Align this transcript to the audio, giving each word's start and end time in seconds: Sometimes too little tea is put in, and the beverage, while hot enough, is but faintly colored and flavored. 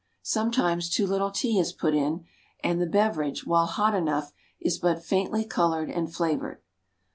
Sometimes 0.23 0.89
too 0.89 1.05
little 1.05 1.29
tea 1.29 1.59
is 1.59 1.71
put 1.73 1.93
in, 1.93 2.25
and 2.63 2.81
the 2.81 2.87
beverage, 2.87 3.45
while 3.45 3.67
hot 3.67 3.93
enough, 3.93 4.33
is 4.59 4.79
but 4.79 5.03
faintly 5.03 5.45
colored 5.45 5.91
and 5.91 6.11
flavored. 6.11 6.59